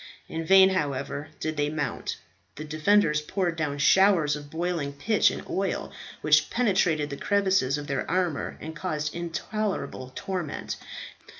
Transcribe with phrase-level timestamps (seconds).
[0.27, 2.17] In vain, however, did they mount.
[2.55, 7.85] The defenders poured down showers of boiling pitch and oil, which penetrated the crevices of
[7.85, 10.77] their armour, and caused intolerable torment.